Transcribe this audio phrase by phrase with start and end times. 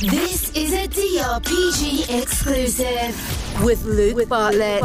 [0.00, 4.82] This is a DRPG exclusive with Luke, Bartlett.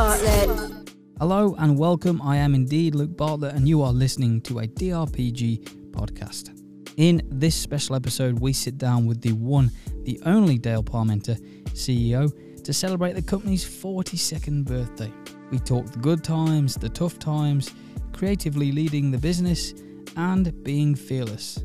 [1.17, 2.21] Hello and welcome.
[2.21, 6.51] I am indeed Luke Bartlett, and you are listening to a DRPG podcast.
[6.97, 9.71] In this special episode, we sit down with the one,
[10.03, 11.39] the only Dale Parmenter,
[11.69, 12.31] CEO,
[12.63, 15.11] to celebrate the company's 42nd birthday.
[15.49, 17.73] We talk the good times, the tough times,
[18.13, 19.73] creatively leading the business,
[20.15, 21.57] and being fearless.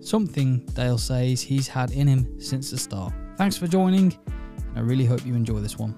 [0.00, 3.12] Something Dale says he's had in him since the start.
[3.36, 4.16] Thanks for joining,
[4.68, 5.94] and I really hope you enjoy this one.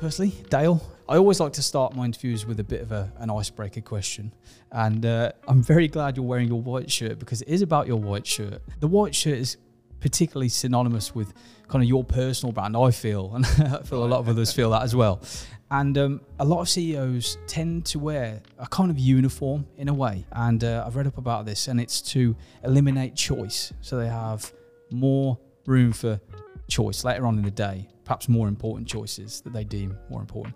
[0.00, 3.30] Firstly, Dale, I always like to start my interviews with a bit of a, an
[3.30, 4.32] icebreaker question.
[4.72, 7.98] And uh, I'm very glad you're wearing your white shirt because it is about your
[7.98, 8.62] white shirt.
[8.80, 9.58] The white shirt is
[10.00, 11.32] particularly synonymous with
[11.68, 13.32] kind of your personal brand, I feel.
[13.34, 15.22] And I feel a lot of others feel that as well.
[15.72, 19.94] And um, a lot of CEOs tend to wear a kind of uniform in a
[19.94, 20.26] way.
[20.32, 23.72] And uh, I've read up about this, and it's to eliminate choice.
[23.80, 24.52] So they have
[24.90, 26.20] more room for
[26.68, 30.54] choice later on in the day, perhaps more important choices that they deem more important.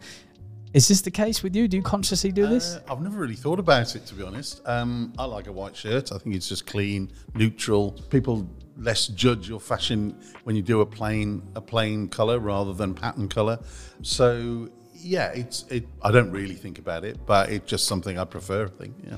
[0.75, 1.67] Is this the case with you?
[1.67, 2.75] Do you consciously do this?
[2.75, 4.61] Uh, I've never really thought about it, to be honest.
[4.67, 6.13] Um, I like a white shirt.
[6.13, 7.93] I think it's just clean, neutral.
[8.11, 12.93] People less judge your fashion when you do a plain a plain color rather than
[12.93, 13.59] pattern color.
[14.03, 14.69] So
[15.01, 15.87] yeah, it's it.
[16.03, 18.67] I don't really think about it, but it's just something I prefer.
[18.67, 19.17] I think yeah.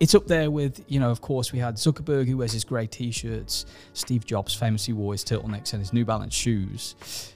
[0.00, 2.86] It's up there with, you know, of course, we had Zuckerberg who wears his grey
[2.86, 3.66] t shirts.
[3.92, 7.34] Steve Jobs famously wore his turtlenecks and his New Balance shoes.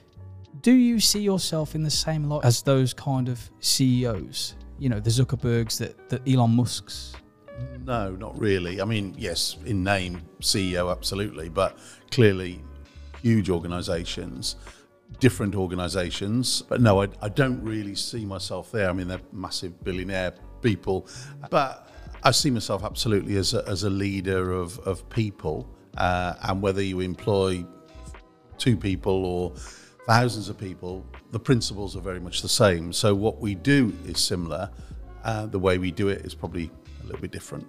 [0.61, 4.55] Do you see yourself in the same light as those kind of CEOs?
[4.79, 7.13] You know, the Zuckerbergs, that the Elon Musks.
[7.85, 8.81] No, not really.
[8.81, 11.77] I mean, yes, in name, CEO, absolutely, but
[12.09, 12.61] clearly
[13.21, 14.55] huge organisations,
[15.19, 16.61] different organisations.
[16.61, 18.89] But no, I, I don't really see myself there.
[18.89, 21.07] I mean, they're massive billionaire people,
[21.49, 21.89] but
[22.23, 25.69] I see myself absolutely as a, as a leader of, of people.
[25.97, 27.65] Uh, and whether you employ
[28.57, 29.53] two people or
[30.05, 32.91] thousands of people, the principles are very much the same.
[32.93, 34.69] So what we do is similar.
[35.23, 36.69] Uh, the way we do it is probably
[37.01, 37.67] a little bit different.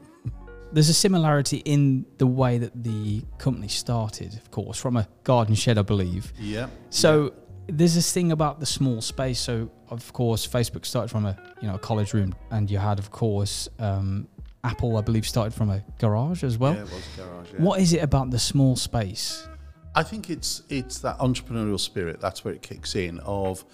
[0.72, 5.54] There's a similarity in the way that the company started, of course, from a garden
[5.54, 6.32] shed, I believe.
[6.38, 6.68] Yeah.
[6.90, 7.32] So
[7.68, 9.38] there's this thing about the small space.
[9.38, 12.98] So of course, Facebook started from a you know a college room, and you had,
[12.98, 14.28] of course, um,
[14.64, 16.74] Apple, I believe, started from a garage as well.
[16.74, 17.52] Yeah, it was a garage.
[17.52, 17.62] Yeah.
[17.62, 19.48] What is it about the small space?
[19.94, 22.20] I think it's it's that entrepreneurial spirit.
[22.20, 23.20] That's where it kicks in.
[23.20, 23.64] Of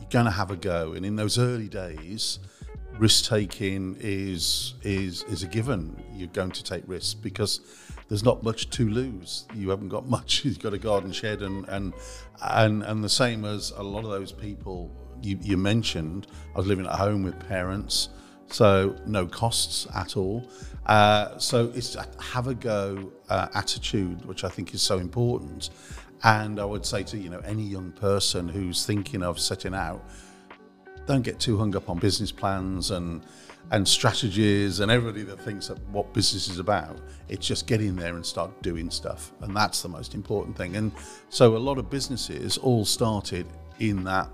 [0.00, 2.38] you're going to have a go, and in those early days,
[2.98, 6.02] risk taking is is is a given.
[6.14, 7.60] You're going to take risks because
[8.08, 9.46] there's not much to lose.
[9.54, 10.44] You haven't got much.
[10.44, 11.94] You've got a garden shed, and and
[12.42, 14.90] and and the same as a lot of those people
[15.22, 16.26] you, you mentioned.
[16.54, 18.08] I was living at home with parents,
[18.48, 20.48] so no costs at all.
[20.86, 25.70] Uh, so it's a have a go uh, attitude, which I think is so important.
[26.24, 30.04] And I would say to you know any young person who's thinking of setting out
[31.08, 33.22] don't get too hung up on business plans and
[33.70, 36.96] and strategies and everybody that thinks that what business is about.
[37.28, 40.76] It's just get in there and start doing stuff, and that's the most important thing.
[40.76, 40.92] And
[41.28, 43.46] so a lot of businesses all started
[43.78, 44.30] in that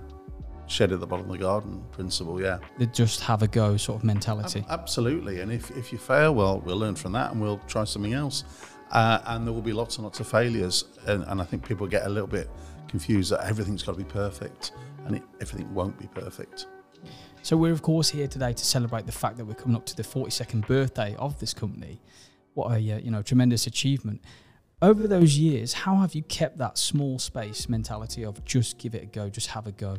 [0.67, 2.41] shed at the bottom of the garden principle.
[2.41, 4.61] Yeah, they just have a go sort of mentality.
[4.69, 5.41] Ab- absolutely.
[5.41, 8.45] And if if you fail, well, we'll learn from that and we'll try something else.
[8.91, 10.85] Uh, and there will be lots and lots of failures.
[11.07, 12.49] And, and I think people get a little bit
[12.87, 14.71] confused that everything's got to be perfect
[15.07, 16.67] and it, everything won't be perfect.
[17.43, 19.97] So we're of course here today to celebrate the fact that we're coming up to
[19.97, 22.01] the 42nd birthday of this company.
[22.55, 24.23] What a uh, you know tremendous achievement.
[24.81, 29.03] Over those years, how have you kept that small space mentality of just give it
[29.03, 29.97] a go, just have a go?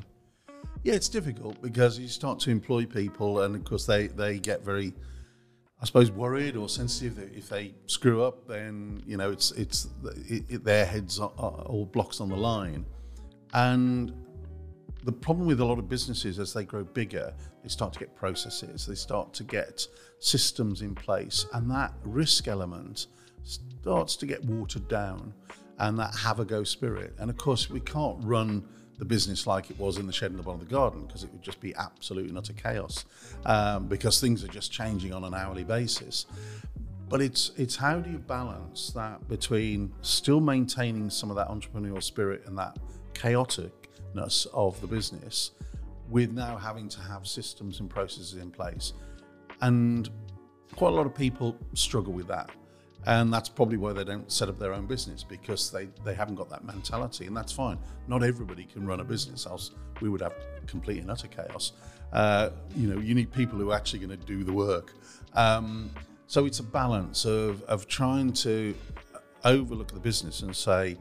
[0.83, 4.63] Yeah, it's difficult because you start to employ people, and of course they they get
[4.63, 4.93] very,
[5.81, 9.87] I suppose, worried or sensitive that if they screw up, then you know it's it's
[10.27, 12.85] it, it, their heads are, are all blocks on the line,
[13.53, 14.13] and
[15.05, 18.15] the problem with a lot of businesses as they grow bigger, they start to get
[18.15, 19.87] processes, they start to get
[20.19, 23.07] systems in place, and that risk element
[23.43, 25.31] starts to get watered down,
[25.77, 27.13] and that have a go spirit.
[27.19, 30.37] And of course, we can't run the business like it was in the shed in
[30.37, 33.05] the bottom of the garden because it would just be absolute and utter chaos
[33.45, 36.25] um, because things are just changing on an hourly basis.
[37.09, 42.01] But it's it's how do you balance that between still maintaining some of that entrepreneurial
[42.01, 42.79] spirit and that
[43.13, 43.84] chaotic
[44.53, 45.51] of the business
[46.09, 48.93] with now having to have systems and processes in place.
[49.61, 50.09] And
[50.75, 52.49] quite a lot of people struggle with that.
[53.07, 56.35] And that's probably why they don't set up their own business because they, they haven't
[56.35, 57.77] got that mentality, and that's fine.
[58.07, 59.71] Not everybody can run a business, else
[60.01, 60.33] we would have
[60.65, 61.73] complete and utter chaos.
[62.11, 64.93] Uh, you know, you need people who are actually going to do the work.
[65.33, 65.91] Um,
[66.27, 68.73] so it's a balance of, of trying to
[69.43, 70.97] overlook the business and say,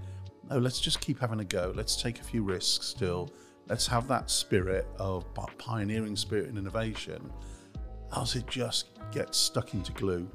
[0.50, 1.72] no, let's just keep having a go.
[1.74, 3.30] Let's take a few risks still.
[3.68, 5.24] Let's have that spirit of
[5.58, 7.32] pioneering spirit and innovation,
[8.14, 10.28] else it just gets stuck into glue.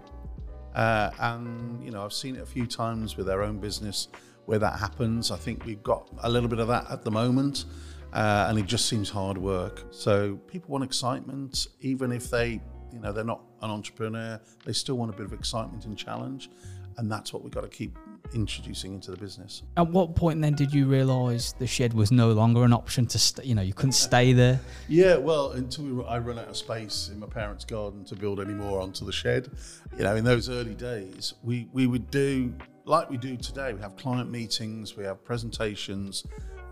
[0.73, 4.07] Uh, and you know, I've seen it a few times with our own business
[4.45, 5.29] where that happens.
[5.29, 7.65] I think we've got a little bit of that at the moment,
[8.13, 9.83] uh, and it just seems hard work.
[9.91, 12.59] So people want excitement, even if they,
[12.91, 14.41] you know, they're not an entrepreneur.
[14.65, 16.49] They still want a bit of excitement and challenge,
[16.97, 17.95] and that's what we've got to keep
[18.33, 19.63] introducing into the business.
[19.77, 23.19] At what point then did you realise the shed was no longer an option to,
[23.19, 24.59] st- you know, you couldn't stay there?
[24.87, 28.39] Yeah, well, until we, I ran out of space in my parents' garden to build
[28.39, 29.49] any more onto the shed.
[29.97, 32.53] You know, in those early days, we we would do
[32.85, 33.73] like we do today.
[33.73, 36.25] We have client meetings, we have presentations.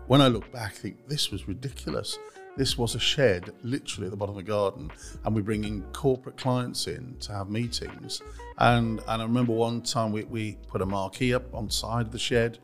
[0.06, 2.18] When I look back, I think this was ridiculous.
[2.58, 4.90] This was a shed literally at the bottom of the garden,
[5.24, 8.20] and we're bringing corporate clients in to have meetings.
[8.58, 12.06] And, and I remember one time we, we put a marquee up on the side
[12.06, 12.58] of the shed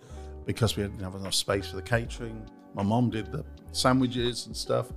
[0.46, 2.44] because we didn't have enough space for the catering.
[2.74, 4.90] My mom did the sandwiches and stuff.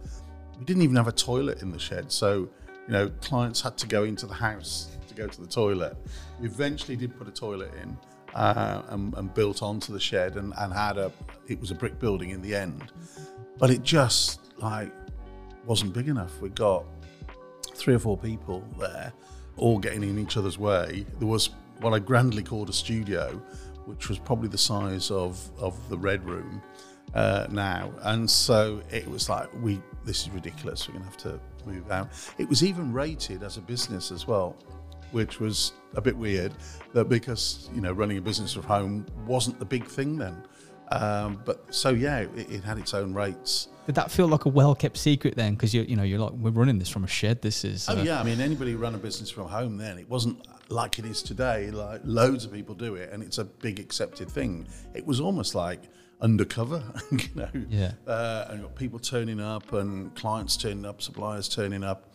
[0.57, 2.49] We didn't even have a toilet in the shed, so
[2.87, 5.95] you know clients had to go into the house to go to the toilet.
[6.39, 7.95] We eventually did put a toilet in
[8.33, 11.11] uh, and, and, built onto the shed and, and had a.
[11.47, 12.91] It was a brick building in the end,
[13.59, 14.91] but it just like
[15.65, 16.39] wasn't big enough.
[16.41, 16.85] We got
[17.73, 19.13] three or four people there,
[19.57, 21.05] all getting in each other's way.
[21.19, 21.49] There was
[21.79, 23.41] what I grandly called a studio,
[23.85, 26.61] which was probably the size of of the red room
[27.13, 30.87] uh, now, and so it was like we this is ridiculous.
[30.87, 32.09] We're gonna have to move out.
[32.37, 34.55] It was even rated as a business as well.
[35.11, 36.53] Which was a bit weird,
[36.91, 40.43] that because you know running a business from home wasn't the big thing then.
[40.89, 43.67] Um, but so yeah, it, it, had its own rates.
[43.85, 45.53] Did that feel like a well kept secret then?
[45.53, 47.41] Because you you know you're like we're running this from a shed.
[47.41, 47.89] This is.
[47.89, 50.99] Uh, oh yeah, I mean anybody run a business from home then it wasn't like
[50.99, 51.71] it is today.
[51.71, 54.67] Like loads of people do it, and it's a big accepted thing.
[54.93, 55.81] It was almost like
[56.21, 57.49] undercover, you know.
[57.69, 57.91] Yeah.
[58.05, 62.11] Uh, and people turning up, and clients turning up, suppliers turning up.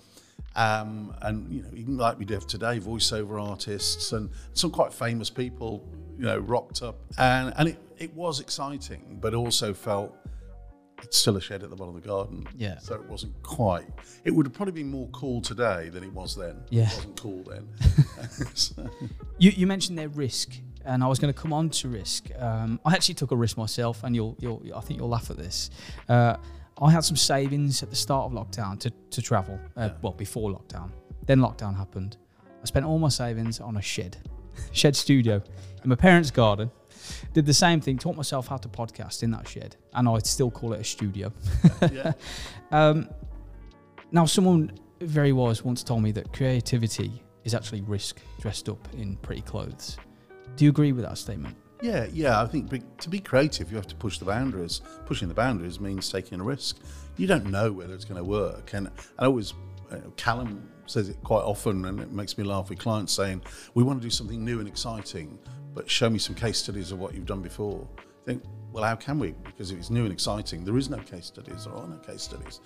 [0.55, 5.31] Um, and you know, even like we do today, voiceover artists and some quite famous
[5.31, 5.89] people,
[6.19, 10.15] you know, rocked up, and and it, it was exciting, but also felt
[11.03, 12.47] it's still a shed at the bottom of the garden.
[12.57, 12.79] Yeah.
[12.79, 13.87] So it wasn't quite.
[14.25, 16.63] It would have probably been more cool today than it was then.
[16.71, 16.85] Yeah.
[16.85, 17.69] It wasn't cool then.
[18.55, 18.89] so.
[19.39, 20.55] you, you mentioned their risk,
[20.85, 22.31] and I was going to come on to risk.
[22.39, 25.37] Um, I actually took a risk myself, and you'll, you'll I think you'll laugh at
[25.37, 25.71] this.
[26.09, 26.37] Uh,
[26.83, 29.93] I had some savings at the start of lockdown to, to travel, uh, yeah.
[30.03, 30.91] well, before lockdown.
[31.27, 32.17] Then lockdown happened.
[32.61, 34.17] I spent all my savings on a shed,
[34.73, 35.43] shed studio
[35.83, 36.71] in my parents' garden
[37.33, 40.51] did the same thing, taught myself how to podcast in that shed, and I still
[40.51, 41.33] call it a studio.
[41.93, 42.13] yeah.
[42.71, 43.09] um,
[44.11, 49.17] now, someone very wise once told me that creativity is actually risk dressed up in
[49.17, 49.97] pretty clothes.
[50.57, 51.57] Do you agree with that statement?
[51.83, 52.41] Yeah, yeah.
[52.41, 54.81] I think to be creative, you have to push the boundaries.
[55.05, 56.79] Pushing the boundaries means taking a risk.
[57.17, 58.89] You don't know whether it's going to work, and
[59.19, 59.53] I always
[59.91, 63.43] uh, Callum says it quite often, and it makes me laugh with clients saying,
[63.75, 65.39] "We want to do something new and exciting,
[65.75, 67.87] but show me some case studies of what you've done before.
[67.99, 69.33] I think, well, how can we?
[69.45, 72.23] Because if it's new and exciting, there is no case studies, there are no case
[72.23, 72.61] studies.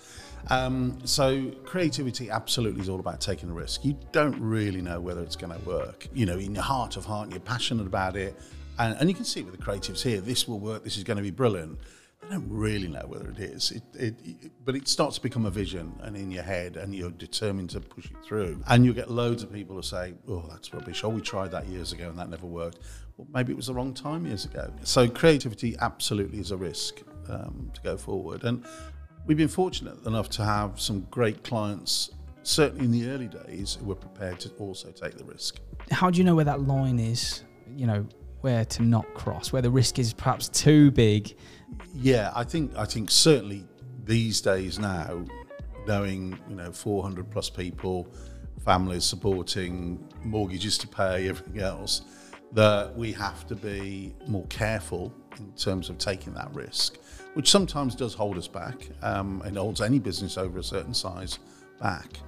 [0.50, 3.84] Um, so creativity absolutely is all about taking a risk.
[3.84, 6.06] You don't really know whether it's going to work.
[6.12, 8.38] You know, in your heart of heart, you're passionate about it,
[8.78, 10.20] and, and you can see with the creatives here.
[10.20, 10.84] This will work.
[10.84, 11.78] This is going to be brilliant.
[12.24, 13.70] I don't really know whether it is.
[13.70, 16.94] It, it, it, but it starts to become a vision and in your head, and
[16.94, 18.60] you're determined to push it through.
[18.66, 21.04] And you get loads of people who say, "Oh, that's rubbish.
[21.04, 22.78] Oh, we tried that years ago and that never worked."
[23.16, 24.72] Well, maybe it was the wrong time years ago.
[24.82, 28.44] So creativity absolutely is a risk um, to go forward.
[28.44, 28.64] And
[29.26, 32.10] we've been fortunate enough to have some great clients,
[32.42, 35.60] certainly in the early days, who were prepared to also take the risk.
[35.90, 37.42] How do you know where that line is?
[37.74, 38.06] You know,
[38.46, 41.34] where to not cross, where the risk is perhaps too big
[41.94, 43.64] yeah, I think I think certainly
[44.04, 45.24] these days now,
[45.86, 48.08] knowing you know 400 plus people,
[48.64, 52.02] families supporting, mortgages to pay, everything else,
[52.52, 56.98] that we have to be more careful in terms of taking that risk,
[57.34, 61.38] which sometimes does hold us back um, and holds any business over a certain size
[61.80, 62.20] back.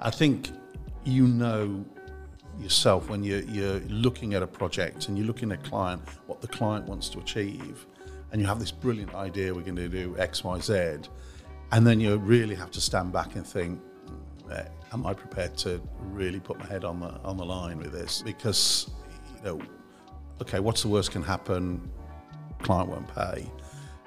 [0.00, 0.50] I think
[1.04, 1.84] you know
[2.58, 6.40] yourself when you're, you're looking at a project and you're looking at a client, what
[6.40, 7.86] the client wants to achieve
[8.32, 10.96] and you have this brilliant idea we're going to do X, Y, Z,
[11.70, 13.80] and then you really have to stand back and think,
[14.94, 18.22] am I prepared to really put my head on the on the line with this?
[18.22, 18.90] Because
[19.36, 19.60] you know,
[20.40, 21.90] okay, what's the worst can happen?
[22.62, 23.50] Client won't pay.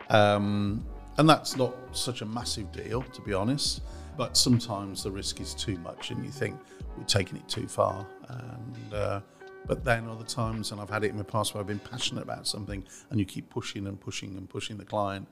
[0.09, 0.85] Um,
[1.17, 3.81] and that's not such a massive deal, to be honest.
[4.17, 6.59] But sometimes the risk is too much, and you think
[6.97, 8.05] we're taking it too far.
[8.27, 9.21] And uh,
[9.65, 12.24] but then other times, and I've had it in the past where I've been passionate
[12.24, 15.27] about something, and you keep pushing and pushing and pushing the client,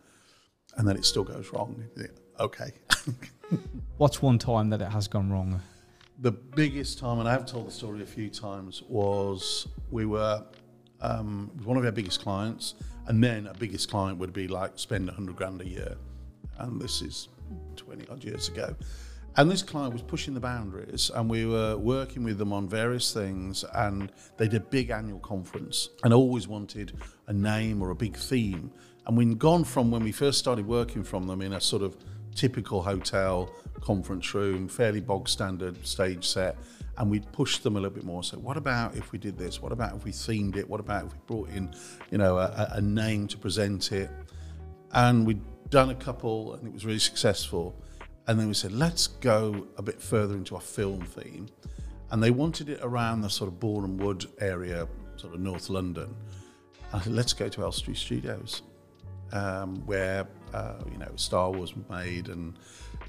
[0.78, 1.84] and then it still goes wrong.
[2.40, 2.72] Okay.
[3.98, 5.62] What's one time that it has gone wrong?
[6.20, 10.44] the biggest time, and I have told the story a few times, was we were
[11.02, 12.76] um, one of our biggest clients,
[13.08, 15.98] and then a biggest client would be like spend 100 grand a year.
[16.58, 17.28] And this is
[17.76, 18.76] 20 odd years ago.
[19.38, 23.14] And this client was pushing the boundaries, and we were working with them on various
[23.14, 23.66] things.
[23.74, 26.94] And they did a big annual conference and always wanted
[27.28, 28.72] a name or a big theme.
[29.06, 31.98] And we'd gone from when we first started working from them in a sort of
[32.34, 36.58] typical hotel conference room, fairly bog standard stage set,
[36.98, 38.24] and we'd push them a little bit more.
[38.24, 39.62] So, what about if we did this?
[39.62, 40.70] What about if we themed it?
[40.70, 41.74] What about if we brought in,
[42.10, 44.10] you know, a, a name to present it?
[44.94, 45.42] And we'd
[45.76, 47.76] done a couple, and it was really successful.
[48.28, 51.50] And then we said, let's go a bit further into our film theme.
[52.12, 56.16] And they wanted it around the sort of Borehamwood area, sort of North London.
[56.94, 58.62] I said, let's go to Elstree Studios,
[59.34, 62.58] um, where uh, you know Star Wars was made and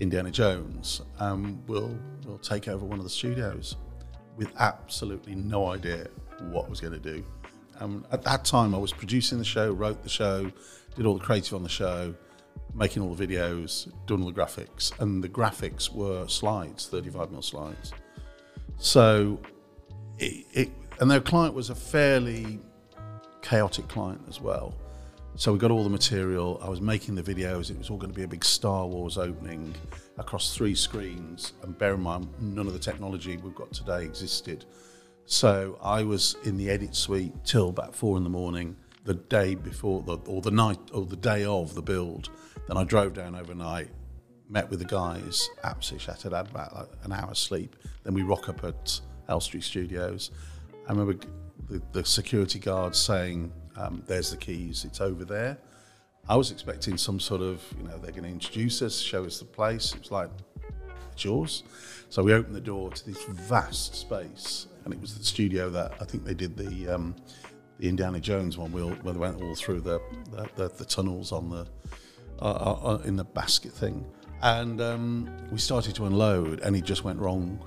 [0.01, 1.03] Indiana Jones.
[1.21, 1.97] Um, we'll
[2.27, 3.77] we'll take over one of the studios
[4.37, 6.09] with absolutely no idea
[6.51, 7.25] what I was going to do.
[7.79, 10.51] Um, at that time, I was producing the show, wrote the show,
[10.97, 12.13] did all the creative on the show,
[12.75, 17.43] making all the videos, doing all the graphics, and the graphics were slides, 35 mil
[17.43, 17.93] slides.
[18.79, 19.41] So,
[20.19, 20.71] it, it
[21.01, 22.59] and their client was a fairly
[23.43, 24.75] chaotic client as well.
[25.39, 26.59] So we got all the material.
[26.63, 27.71] I was making the videos.
[27.71, 29.75] It was all going to be a big Star Wars opening
[30.17, 31.53] across three screens.
[31.63, 34.65] And bear in mind, none of the technology we've got today existed.
[35.27, 39.55] So I was in the edit suite till about four in the morning, the day
[39.55, 42.29] before, the, or the night, or the day of the build.
[42.69, 43.89] Then I drove down overnight,
[44.49, 46.33] met with the guys, absolutely shattered.
[46.33, 47.77] Had about like an hour's sleep.
[48.03, 50.33] Then we rock up at Elstree Studios.
[50.87, 51.25] I remember
[51.69, 54.85] the, the security guard saying, um, "There's the keys.
[54.85, 55.57] It's over there."
[56.29, 59.39] I was expecting some sort of, you know, they're going to introduce us, show us
[59.39, 59.95] the place.
[59.95, 60.31] It was like,
[61.13, 61.63] "It's yours."
[62.09, 65.95] So we opened the door to this vast space, and it was the studio that
[66.01, 67.15] I think they did the um,
[67.79, 71.51] the Indiana Jones one, where they went all through the the, the, the tunnels on
[71.51, 71.67] the
[72.41, 74.05] uh, uh, uh, in the basket thing,
[74.43, 77.59] and um, we started to unload, and it just went wrong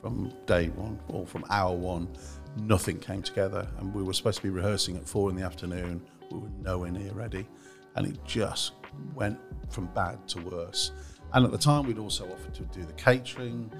[0.00, 2.08] from day one or from hour one.
[2.56, 6.02] Nothing came together, and we were supposed to be rehearsing at four in the afternoon.
[6.30, 7.46] We were nowhere near ready,
[7.94, 8.72] and it just
[9.14, 9.38] went
[9.70, 10.92] from bad to worse.
[11.34, 13.70] And at the time, we'd also offered to do the catering,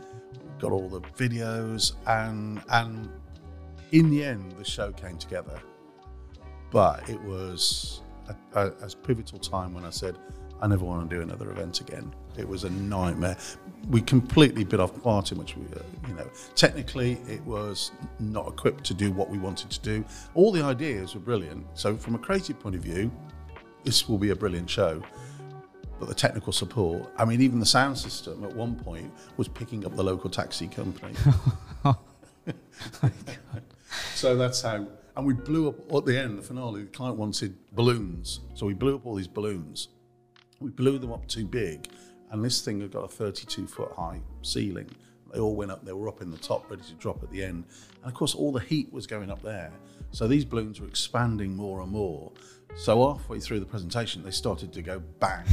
[0.59, 3.09] got all the videos, and and
[3.93, 5.61] in the end, the show came together.
[6.71, 10.17] But it was a, a, a pivotal time when I said,
[10.61, 12.13] I never want to do another event again.
[12.37, 13.37] It was a nightmare.
[13.89, 15.57] We completely bit off far too much.
[15.57, 19.81] We, uh, you know, technically, it was not equipped to do what we wanted to
[19.81, 20.05] do.
[20.35, 21.65] All the ideas were brilliant.
[21.75, 23.11] So, from a creative point of view,
[23.85, 25.03] this will be a brilliant show.
[25.99, 29.85] But the technical support, I mean, even the sound system at one point was picking
[29.85, 31.15] up the local taxi company.
[34.15, 34.87] so that's how.
[35.19, 36.85] And we blew up at the end, the finale.
[36.85, 39.89] The client wanted balloons, so we blew up all these balloons.
[40.61, 41.89] We blew them up too big,
[42.31, 44.89] and this thing had got a 32 foot high ceiling.
[45.33, 45.85] They all went up.
[45.85, 47.65] They were up in the top, ready to drop at the end.
[48.03, 49.73] And of course, all the heat was going up there.
[50.13, 52.31] So these balloons were expanding more and more.
[52.77, 55.47] So halfway through the presentation, they started to go bang.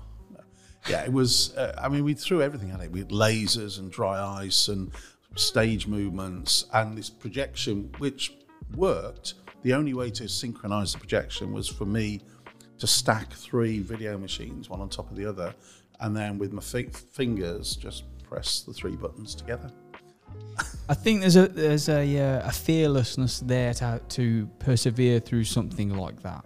[0.86, 1.56] yeah, it was.
[1.56, 2.92] Uh, I mean, we threw everything at it.
[2.92, 4.92] We had lasers and dry ice and
[5.34, 8.34] stage movements and this projection, which
[8.74, 9.34] worked.
[9.62, 12.20] The only way to synchronize the projection was for me
[12.78, 15.54] to stack three video machines, one on top of the other,
[16.00, 19.70] and then with my fi- fingers just press the three buttons together.
[20.88, 25.96] I think there's a there's a, uh, a fearlessness there to to persevere through something
[25.96, 26.44] like that,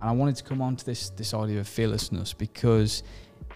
[0.00, 3.02] and I wanted to come on to this this idea of fearlessness because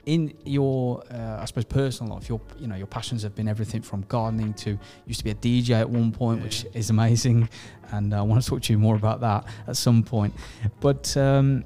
[0.07, 3.83] in your uh, I suppose personal life, your you know your passions have been everything
[3.83, 6.45] from gardening to used to be a DJ at one point, Yeah.
[6.45, 7.49] which is amazing,
[7.93, 10.35] and I want to talk to you more about that at some point.
[10.81, 11.65] But um,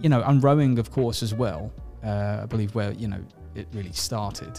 [0.00, 1.72] you know, and rowing, of course, as well.
[2.02, 3.22] Uh, I believe where you know
[3.54, 4.58] it really started.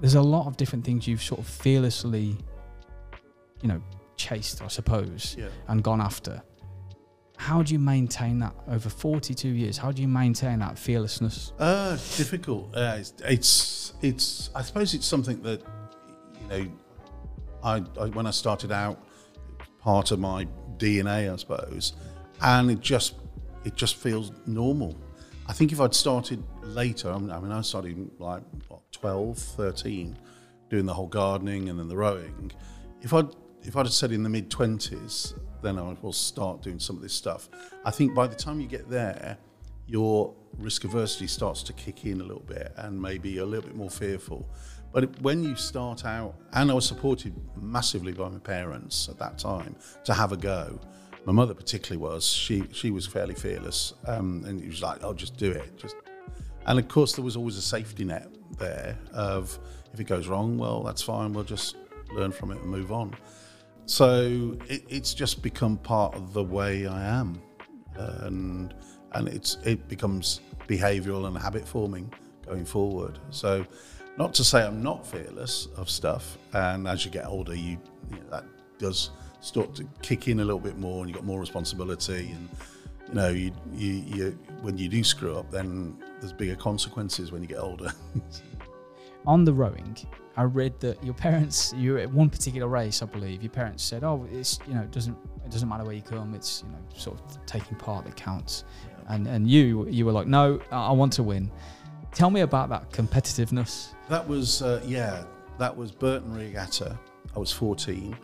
[0.00, 2.36] There's a lot of different things you've sort of fearlessly,
[3.62, 3.80] you know,
[4.16, 5.48] chased, I suppose, Yeah.
[5.68, 6.42] and gone after.
[7.42, 9.76] How do you maintain that over 42 years?
[9.76, 11.52] How do you maintain that fearlessness?
[11.58, 12.72] Uh, difficult.
[12.72, 15.60] Uh, it's, it's, it's, I suppose it's something that,
[16.40, 16.72] you know,
[17.64, 19.04] I, I when I started out,
[19.80, 20.46] part of my
[20.76, 21.94] DNA, I suppose,
[22.40, 23.16] and it just
[23.64, 24.96] it just feels normal.
[25.48, 30.16] I think if I'd started later, I mean, I, started like what 12, 13,
[30.70, 32.52] doing the whole gardening and then the rowing.
[33.00, 36.78] If I'd if I'd have said in the mid twenties, then I will start doing
[36.78, 37.48] some of this stuff.
[37.84, 39.38] I think by the time you get there,
[39.86, 43.76] your risk aversity starts to kick in a little bit and maybe a little bit
[43.76, 44.48] more fearful.
[44.92, 49.38] But when you start out, and I was supported massively by my parents at that
[49.38, 50.78] time to have a go.
[51.24, 52.26] My mother particularly was.
[52.26, 55.94] She she was fairly fearless, um, and it was like, "I'll just do it." Just,
[56.66, 58.26] and of course there was always a safety net
[58.58, 59.56] there of
[59.92, 61.32] if it goes wrong, well, that's fine.
[61.32, 61.76] We'll just
[62.12, 63.14] learn from it and move on.
[63.86, 67.40] So it, it's just become part of the way I am,
[67.96, 68.74] and
[69.12, 72.12] and it's it becomes behavioural and habit forming
[72.46, 73.18] going forward.
[73.30, 73.66] So
[74.16, 77.78] not to say I'm not fearless of stuff, and as you get older, you,
[78.10, 78.44] you know, that
[78.78, 79.10] does
[79.40, 82.48] start to kick in a little bit more, and you have got more responsibility, and
[83.08, 87.42] you know, you, you, you when you do screw up, then there's bigger consequences when
[87.42, 87.92] you get older.
[89.26, 89.96] On the rowing,
[90.36, 93.82] I read that your parents, you were at one particular race, I believe, your parents
[93.82, 96.72] said, "Oh, it's you know, it doesn't it doesn't matter where you come, it's you
[96.72, 98.64] know, sort of taking part that counts,"
[99.08, 101.50] and and you you were like, "No, I want to win."
[102.12, 103.94] Tell me about that competitiveness.
[104.08, 105.24] That was, uh, yeah,
[105.58, 106.98] that was Burton Regatta.
[107.34, 108.14] I was 14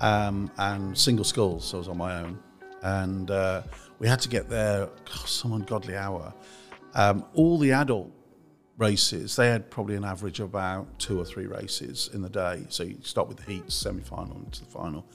[0.00, 2.38] um, and single sculls, so I was on my own.
[2.82, 3.62] And uh,
[3.98, 6.34] we had to get there gosh, some ungodly hour.
[6.94, 8.12] Um, all the adult
[8.76, 12.64] races, they had probably an average of about two or three races in the day.
[12.68, 15.06] So you start with the heats, semi final, into the final.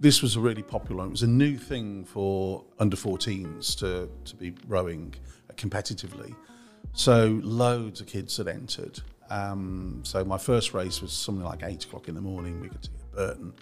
[0.00, 4.36] This was a really popular, it was a new thing for under 14s to, to
[4.36, 5.14] be rowing
[5.56, 6.34] competitively.
[6.92, 9.00] So loads of kids had entered.
[9.30, 12.60] Um, so my first race was something like eight o'clock in the morning.
[12.60, 13.52] We could see Burton.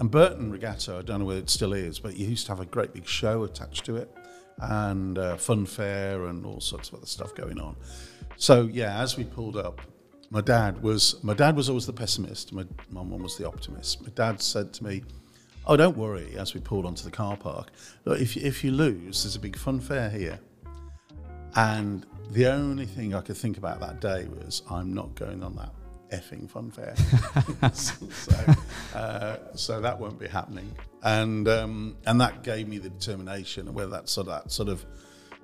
[0.00, 2.60] And Burton Regatta, I don't know whether it still is, but you used to have
[2.60, 4.14] a great big show attached to it
[4.60, 7.76] and uh, fun fair and all sorts of other stuff going on.
[8.38, 9.80] So yeah, as we pulled up,
[10.30, 12.52] my dad was my dad was always the pessimist.
[12.52, 14.00] My mum was the optimist.
[14.00, 15.02] My dad said to me,
[15.66, 17.72] "Oh, don't worry." As we pulled onto the car park,
[18.04, 20.38] look, if if you lose, there's a big fun fair here.
[21.56, 25.56] And the only thing I could think about that day was I'm not going on
[25.56, 25.72] that
[26.12, 26.94] effing fun fair.
[27.72, 28.54] so,
[28.94, 30.70] uh, so that won't be happening.
[31.02, 34.86] And um, and that gave me the determination, whether that sort of that sort of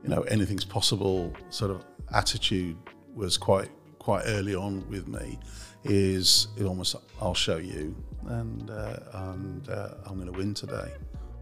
[0.04, 2.76] you know anything's possible sort of attitude
[3.14, 5.38] was quite quite early on with me.
[5.84, 7.94] Is it almost I'll show you,
[8.26, 10.90] and uh, and uh, I'm going to win today.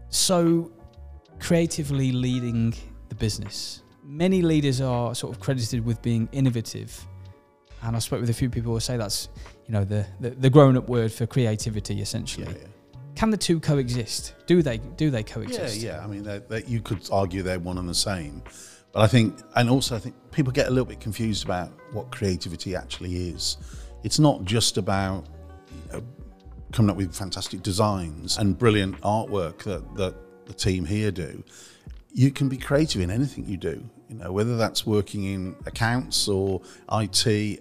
[0.09, 0.71] So,
[1.39, 2.73] creatively leading
[3.09, 7.05] the business many leaders are sort of credited with being innovative.
[7.81, 9.29] And I spoke with a few people who say that's,
[9.67, 12.45] you know, the, the, the grown up word for creativity, essentially.
[12.45, 12.67] Yeah, yeah.
[13.15, 14.33] Can the two coexist?
[14.47, 15.77] Do they do they coexist?
[15.77, 16.03] Yeah, yeah.
[16.03, 18.41] I mean, they're, they're, you could argue they're one and the same,
[18.93, 22.11] but I think, and also I think people get a little bit confused about what
[22.11, 23.57] creativity actually is.
[24.03, 25.25] It's not just about
[25.71, 26.03] you know,
[26.71, 31.43] coming up with fantastic designs and brilliant artwork that, that the team here do
[32.13, 33.83] you can be creative in anything you do.
[34.07, 37.59] You know, whether that's working in accounts or IT,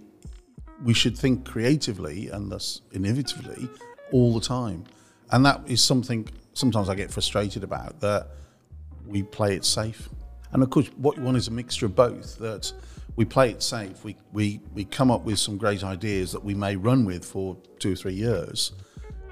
[0.85, 3.69] we should think creatively and thus innovatively
[4.13, 4.85] all the time.
[5.31, 8.29] And that is something sometimes I get frustrated about that
[9.07, 10.11] we play it safe.
[10.53, 12.39] And of course, what you want is a mixture of both.
[12.39, 12.73] That
[13.17, 14.05] we play it safe.
[14.05, 17.57] We we we come up with some great ideas that we may run with for
[17.79, 18.73] two or three years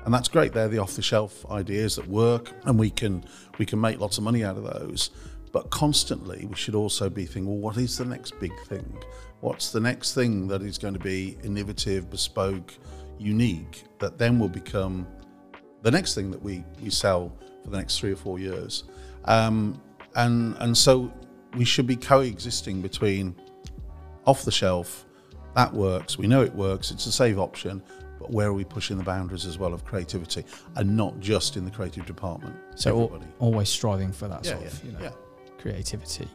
[0.05, 0.53] and that's great.
[0.53, 3.25] They're the off-the-shelf ideas that work, and we can
[3.59, 5.11] we can make lots of money out of those.
[5.53, 8.97] But constantly, we should also be thinking, well, what is the next big thing?
[9.41, 12.75] What's the next thing that is going to be innovative, bespoke,
[13.19, 15.07] unique, that then will become
[15.83, 17.33] the next thing that we, we sell
[17.65, 18.85] for the next three or four years?
[19.25, 19.81] Um,
[20.15, 21.13] and, and so
[21.57, 23.35] we should be coexisting between
[24.27, 25.07] off the shelf,
[25.55, 27.83] that works, we know it works, it's a safe option,
[28.19, 30.45] but where are we pushing the boundaries as well of creativity
[30.77, 32.55] and not just in the creative department?
[32.77, 33.33] So Everybody.
[33.39, 35.11] always striving for that yeah, sort yeah, of you know, yeah.
[35.59, 36.29] creativity.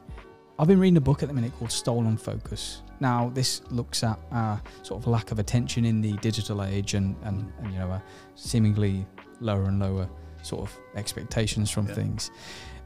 [0.57, 2.81] I've been reading a book at the minute called Stolen Focus.
[3.01, 7.15] Now, this looks at uh, sort of lack of attention in the digital age and,
[7.23, 8.01] and, and you know,
[8.35, 9.05] seemingly
[9.41, 10.09] lower and lower
[10.43, 12.31] sort of expectations from things.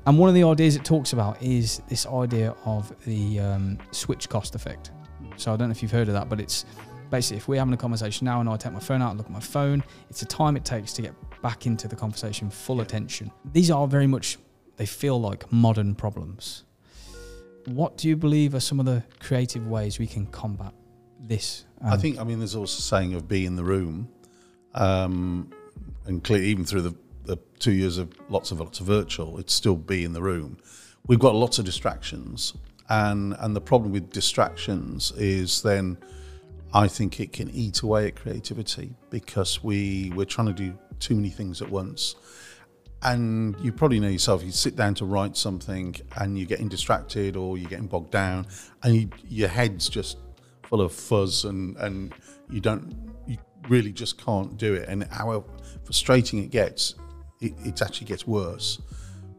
[0.05, 4.27] And one of the ideas it talks about is this idea of the um, switch
[4.29, 4.91] cost effect.
[5.35, 6.65] So I don't know if you've heard of that, but it's
[7.09, 9.27] basically, if we're having a conversation now and I take my phone out and look
[9.27, 12.81] at my phone, it's the time it takes to get back into the conversation, full
[12.81, 13.31] attention.
[13.53, 14.37] These are very much,
[14.77, 16.63] they feel like modern problems.
[17.65, 20.73] What do you believe are some of the creative ways we can combat
[21.19, 21.65] this?
[21.81, 24.09] Um, I think, I mean, there's also a saying of be in the room.
[24.73, 25.51] Um,
[26.05, 26.95] and clearly, even through the,
[27.29, 30.57] the two years of lots of lots of virtual, it's still be in the room.
[31.07, 32.53] We've got lots of distractions,
[32.89, 35.97] and and the problem with distractions is then
[36.73, 41.15] I think it can eat away at creativity because we we're trying to do too
[41.15, 42.15] many things at once.
[43.01, 44.43] And you probably know yourself.
[44.43, 48.47] You sit down to write something, and you're getting distracted, or you're getting bogged down,
[48.83, 50.17] and you, your head's just
[50.63, 52.13] full of fuzz, and and
[52.49, 52.93] you don't,
[53.27, 53.37] you
[53.69, 54.89] really just can't do it.
[54.89, 55.45] And how
[55.85, 56.95] frustrating it gets,
[57.39, 58.81] it, it actually gets worse.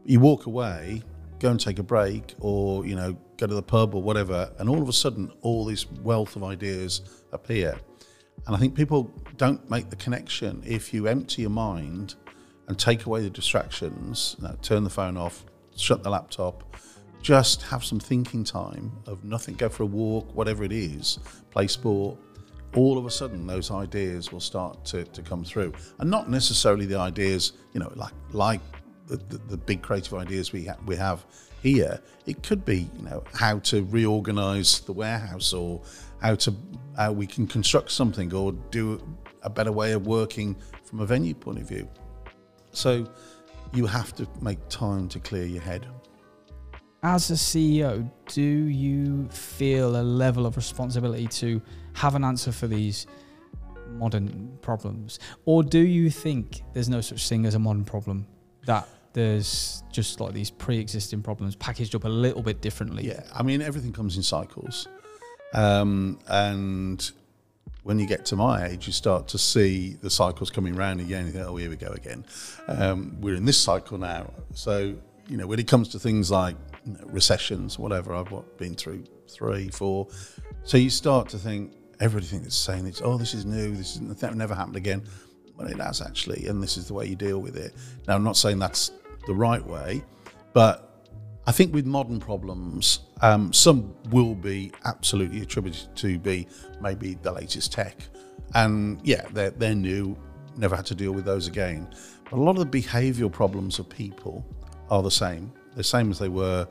[0.03, 1.03] You walk away,
[1.39, 4.69] go and take a break, or you know, go to the pub or whatever, and
[4.69, 7.77] all of a sudden, all this wealth of ideas appear.
[8.47, 10.63] And I think people don't make the connection.
[10.65, 12.15] If you empty your mind
[12.67, 16.75] and take away the distractions, you know, turn the phone off, shut the laptop,
[17.21, 21.19] just have some thinking time of nothing, go for a walk, whatever it is,
[21.51, 22.17] play sport,
[22.75, 25.73] all of a sudden those ideas will start to, to come through.
[25.99, 28.61] And not necessarily the ideas, you know, like like
[29.07, 31.25] the, the, the big creative ideas we, ha- we have
[31.61, 31.99] here.
[32.25, 35.81] It could be, you know, how to reorganize the warehouse or
[36.21, 36.55] how to
[36.97, 39.01] how we can construct something or do
[39.43, 41.87] a better way of working from a venue point of view.
[42.71, 43.07] So
[43.73, 45.87] you have to make time to clear your head.
[47.03, 51.61] As a CEO, do you feel a level of responsibility to
[51.93, 53.07] have an answer for these
[53.87, 55.19] modern problems?
[55.45, 58.27] Or do you think there's no such thing as a modern problem?
[58.65, 63.07] That there's just like these pre existing problems packaged up a little bit differently?
[63.07, 64.87] Yeah, I mean, everything comes in cycles.
[65.53, 67.11] Um, and
[67.83, 71.25] when you get to my age, you start to see the cycles coming round again.
[71.25, 72.25] You think, oh, here we go again.
[72.67, 74.31] Um, we're in this cycle now.
[74.53, 74.95] So,
[75.27, 79.03] you know, when it comes to things like you know, recessions, whatever, I've been through
[79.27, 80.07] three, four.
[80.63, 84.19] So you start to think everything that's saying it's, oh, this is new, this is
[84.19, 85.03] that never happened again.
[85.55, 87.73] Well, it has actually, and this is the way you deal with it.
[88.07, 88.91] Now, I'm not saying that's
[89.27, 90.03] the right way,
[90.53, 91.07] but
[91.45, 96.47] I think with modern problems, um, some will be absolutely attributed to be
[96.81, 97.95] maybe the latest tech.
[98.55, 100.17] And yeah, they're, they're new,
[100.57, 101.87] never had to deal with those again.
[102.29, 104.45] But a lot of the behavioural problems of people
[104.89, 105.53] are the same.
[105.75, 106.67] The same as they were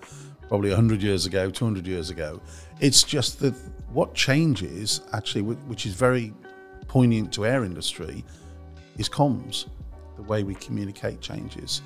[0.50, 2.40] probably 100 years ago, 200 years ago.
[2.80, 3.54] It's just that
[3.92, 6.34] what changes, actually, which is very
[6.88, 8.24] poignant to our industry,
[8.98, 9.68] is comms.
[10.16, 11.82] The way we communicate changes.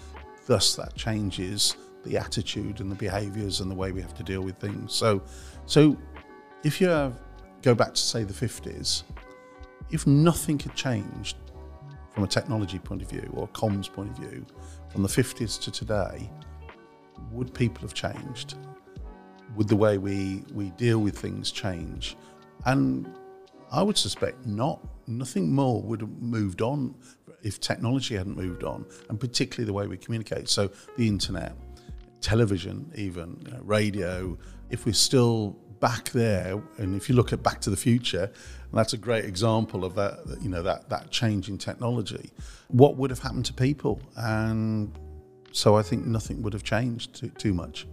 [0.46, 4.40] Thus, that changes the attitude and the behaviours and the way we have to deal
[4.40, 4.94] with things.
[4.94, 5.20] So,
[5.66, 5.98] so
[6.62, 7.18] if you have,
[7.60, 9.02] go back to say the 50s,
[9.90, 11.36] if nothing had changed
[12.14, 14.46] from a technology point of view or comms point of view
[14.88, 16.30] from the 50s to today,
[17.30, 18.54] would people have changed?
[19.56, 22.16] Would the way we, we deal with things change?
[22.64, 23.08] And
[23.70, 24.80] I would suspect not.
[25.06, 26.94] Nothing more would have moved on
[27.42, 30.48] if technology hadn't moved on, and particularly the way we communicate.
[30.48, 31.54] So the internet,
[32.20, 34.38] television, even you know, radio,
[34.70, 35.50] if we're still
[35.80, 38.30] back there, and if you look at Back to the Future,
[38.72, 42.30] that's a great example of that, you know, that that change in technology.
[42.68, 44.00] What would have happened to people?
[44.16, 44.98] And
[45.54, 47.86] so I think nothing would have changed too, too much.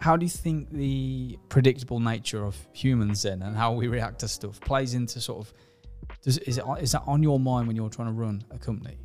[0.00, 4.28] How do you think the predictable nature of humans then and how we react to
[4.28, 5.52] stuff plays into sort of
[6.22, 8.96] does, is it is that on your mind when you're trying to run a company?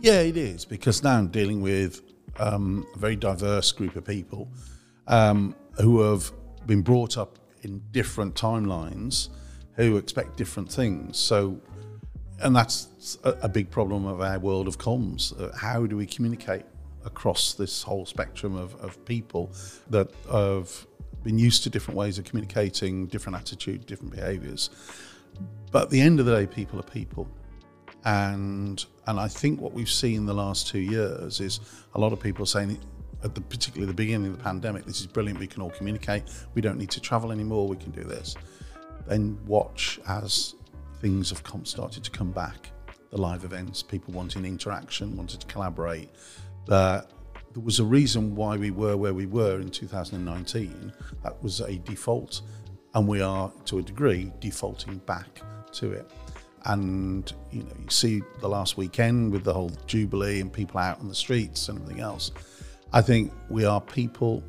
[0.00, 2.02] Yeah, it is because now I'm dealing with
[2.38, 4.50] um, a very diverse group of people
[5.06, 6.32] um, who have
[6.66, 9.28] been brought up in different timelines,
[9.74, 11.18] who expect different things.
[11.18, 11.60] So,
[12.40, 15.38] and that's a, a big problem of our world of comms.
[15.38, 16.64] Uh, how do we communicate
[17.04, 19.52] across this whole spectrum of, of people
[19.90, 20.86] that have
[21.22, 24.70] been used to different ways of communicating, different attitude, different behaviours?
[25.70, 27.28] But at the end of the day, people are people
[28.04, 31.60] and and I think what we've seen the last two years is
[31.94, 32.78] a lot of people saying
[33.22, 35.38] at the particularly the beginning of the pandemic, this is brilliant.
[35.38, 36.24] We can all communicate.
[36.54, 37.66] We don't need to travel anymore.
[37.66, 38.36] We can do this.
[39.06, 40.54] Then watch as
[41.00, 42.70] things have come, started to come back.
[43.10, 46.10] The live events, people wanting interaction, wanted to collaborate.
[46.66, 47.10] That
[47.52, 50.92] there was a reason why we were where we were in 2019.
[51.22, 52.42] That was a default,
[52.94, 55.40] and we are to a degree defaulting back
[55.72, 56.10] to it.
[56.66, 60.98] And you know you see the last weekend with the whole jubilee and people out
[61.00, 62.32] on the streets and everything else.
[62.92, 64.42] I think we are people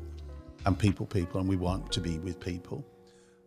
[0.64, 2.84] and people people and we want to be with people.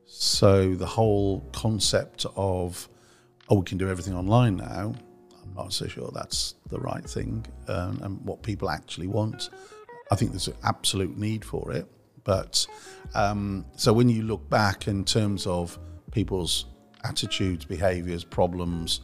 [0.05, 2.87] So the whole concept of
[3.49, 4.93] oh we can do everything online now
[5.63, 9.49] not so sure that's the right thing um, and what people actually want
[10.11, 11.87] i think there's an absolute need for it
[12.23, 12.67] but
[13.15, 15.79] um, so when you look back in terms of
[16.11, 16.65] people's
[17.03, 19.01] attitudes, behaviors, problems,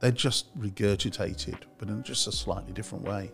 [0.00, 3.30] they're just regurgitated, but in just a slightly different way.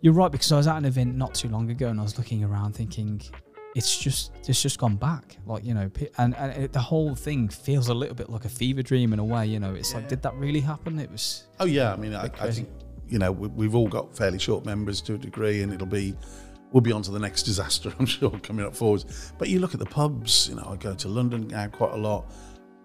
[0.00, 2.18] You're right because I was at an event not too long ago and I was
[2.18, 3.20] looking around thinking
[3.74, 7.48] it's just it's just gone back like you know and, and it, the whole thing
[7.48, 10.08] feels a little bit like a fever dream in a way you know it's like
[10.08, 12.68] did that really happen it was Oh yeah, I mean, I, I think
[13.06, 16.16] you know we, we've all got fairly short memories to a degree, and it'll be
[16.72, 19.32] we'll be on to the next disaster, I'm sure, coming up forwards.
[19.38, 21.96] But you look at the pubs, you know, I go to London now quite a
[21.96, 22.32] lot,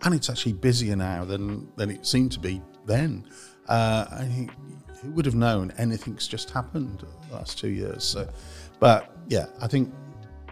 [0.03, 3.27] and it's actually busier now than than it seemed to be then.
[3.67, 4.05] Uh,
[5.01, 8.03] who would have known anything's just happened the last two years?
[8.03, 8.29] So,
[8.79, 9.91] but yeah, I think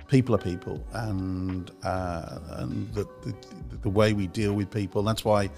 [0.08, 3.34] people are people, and uh, and the, the
[3.82, 5.04] the way we deal with people.
[5.04, 5.50] That's why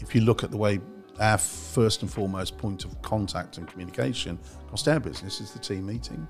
[0.00, 0.80] if you look at the way
[1.20, 5.86] our first and foremost point of contact and communication across our business is the team
[5.86, 6.26] meeting.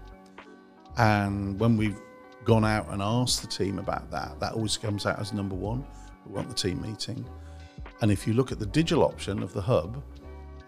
[0.96, 2.00] And when we've
[2.44, 5.84] gone out and asked the team about that, that always comes out as number one.
[6.26, 7.24] We want the team meeting.
[8.02, 10.02] And if you look at the digital option of the hub,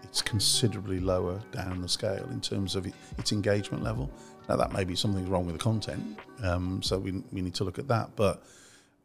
[0.03, 2.87] it's considerably lower down the scale in terms of
[3.17, 4.09] its engagement level.
[4.49, 7.63] Now, that may be something wrong with the content, um, so we, we need to
[7.63, 8.15] look at that.
[8.15, 8.43] But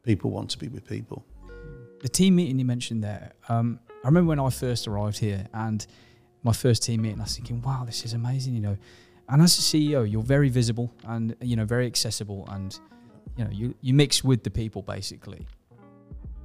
[0.03, 1.25] people want to be with people.
[2.01, 5.85] the team meeting you mentioned there um, I remember when I first arrived here and
[6.43, 8.77] my first team meeting I was thinking wow this is amazing you know
[9.29, 12.77] and as a CEO you're very visible and you know very accessible and
[13.37, 15.47] you know you, you mix with the people basically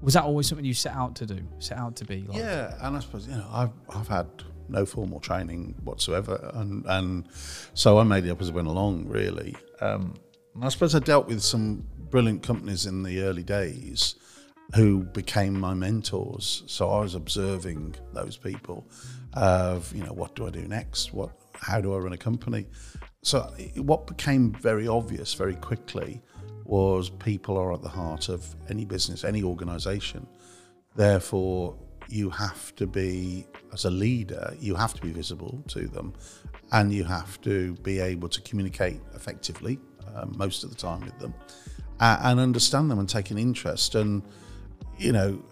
[0.01, 2.75] was that always something you set out to do set out to be like Yeah,
[2.81, 4.29] and I suppose you know I've I've had
[4.69, 7.29] no formal training whatsoever, and and
[7.75, 9.57] so I made it up as I went along, really.
[9.81, 10.15] Um,
[10.61, 14.17] I suppose I dealt with some brilliant companies in the early days
[14.75, 16.63] who became my mentors.
[16.67, 18.87] So I was observing those people
[19.35, 21.13] of you know what do I do next?
[21.13, 22.67] What how do I run a company?
[23.23, 23.41] So
[23.77, 26.23] what became very obvious very quickly
[26.65, 30.27] was people are at the heart of any business, any organisation.
[30.95, 31.77] Therefore,
[32.09, 36.15] you have to be, as a leader, you have to be visible to them
[36.73, 39.79] and you have to be able to communicate effectively
[40.15, 41.35] uh, most of the time with them
[42.01, 44.23] uh, and understand them and take an interest and,
[44.99, 45.43] you know,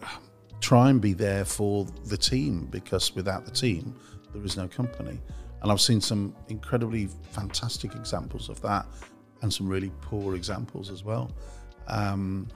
[0.61, 3.95] try and be there for the team because without the team,
[4.33, 5.21] there is no company.
[5.63, 8.87] And I've seen some incredibly fantastic examples of that
[9.43, 11.31] and some really poor examples as well.
[11.89, 12.49] Um,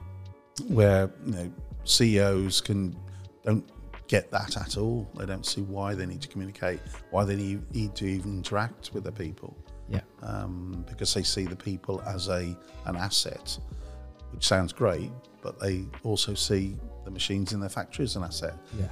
[0.69, 1.53] where you know
[1.85, 2.97] CEOs can
[3.45, 3.65] don't
[4.11, 5.09] get that at all.
[5.17, 6.81] They don't see why they need to communicate,
[7.13, 9.57] why they need, need to even interact with the people,
[9.89, 13.57] yeah um, because they see the people as a an asset,
[14.33, 15.11] which sounds great,
[15.43, 18.55] but they also see the machines in their factory as an asset.
[18.79, 18.87] Yeah.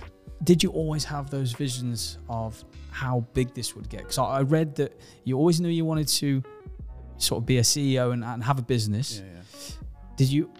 [0.45, 4.03] Did you always have those visions of how big this would get?
[4.03, 6.43] Because I read that you always knew you wanted to
[7.17, 9.21] sort of be a CEO and, and have a business.
[9.21, 9.43] Yeah.
[10.15, 10.53] Did you,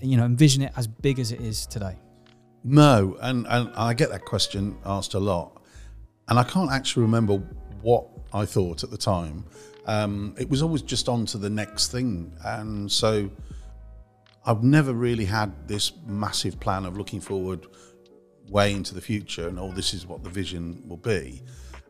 [0.00, 1.96] you know, envision it as big as it is today?
[2.62, 5.62] No, and, and I get that question asked a lot,
[6.28, 7.36] and I can't actually remember
[7.82, 9.44] what I thought at the time.
[9.86, 13.30] Um, it was always just on to the next thing, and so
[14.44, 17.66] I've never really had this massive plan of looking forward
[18.48, 21.42] way into the future and oh, this is what the vision will be.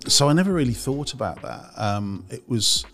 [0.06, 1.70] So I never really thought about that.
[1.76, 2.84] Um, it was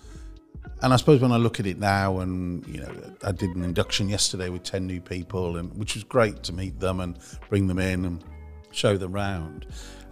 [0.82, 2.92] and I suppose when I look at it now, and you know,
[3.24, 6.78] I did an induction yesterday with ten new people, and which was great to meet
[6.80, 8.24] them and bring them in and
[8.72, 9.66] show them round.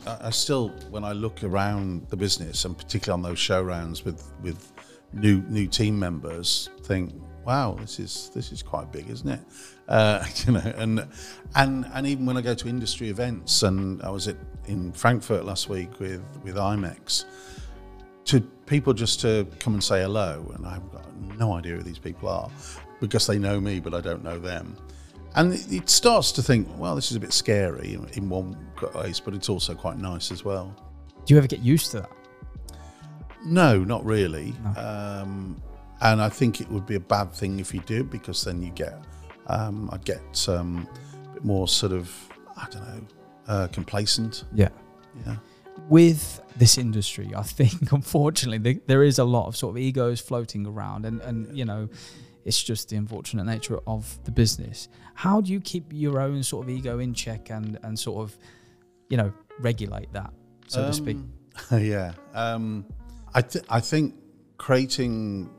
[0.07, 4.05] I, I still, when I look around the business, and particularly on those show rounds
[4.05, 4.72] with with
[5.12, 7.12] new new team members, think,
[7.44, 9.40] wow, this is this is quite big, isn't it?
[9.87, 11.07] Uh, you know, and
[11.57, 15.44] and and even when I go to industry events, and I was at in Frankfurt
[15.44, 17.27] last week with with IMEX
[18.27, 21.05] to people just to come and say hello, and I've got
[21.38, 22.50] no idea who these people are
[23.00, 24.77] because they know me, but I don't know them.
[25.37, 28.57] And it, starts to think, well, this is a bit scary in, one
[28.92, 30.74] case, but it's also quite nice as well.
[31.24, 32.11] Do you ever get used to that?
[33.44, 34.55] No, not really.
[34.77, 35.61] Um,
[36.00, 38.70] and I think it would be a bad thing if you did, because then you
[38.70, 38.94] get,
[39.48, 40.88] um, I'd get um,
[41.24, 42.14] a bit more sort of,
[42.57, 43.07] I don't know,
[43.48, 44.44] uh, complacent.
[44.55, 44.68] Yeah.
[45.27, 45.37] Yeah.
[45.89, 50.21] With this industry, I think unfortunately there, there is a lot of sort of egos
[50.21, 51.89] floating around, and and you know,
[52.45, 54.89] it's just the unfortunate nature of the business.
[55.15, 58.37] How do you keep your own sort of ego in check and and sort of,
[59.09, 60.33] you know, regulate that,
[60.69, 61.17] so to speak?
[61.17, 61.33] Um,
[61.81, 62.13] yeah.
[62.35, 62.87] Um,
[63.35, 64.15] I, th- I think
[64.59, 65.51] creating,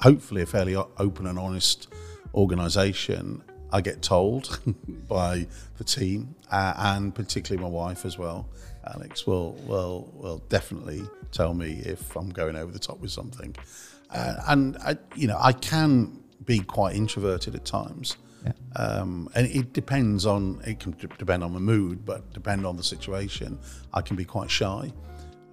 [0.00, 1.88] hopefully, a fairly open and honest
[2.34, 4.60] organisation, I get told
[5.08, 5.46] by
[5.78, 8.48] the team uh, and particularly my wife as well.
[8.86, 13.54] Alex will will will definitely tell me if I'm going over the top with something,
[14.10, 18.52] uh, and I, you know I can be quite introverted at times, Yeah.
[18.76, 22.82] Um, and it depends on it can depend on the mood, but depend on the
[22.82, 23.58] situation.
[23.94, 24.92] I can be quite shy.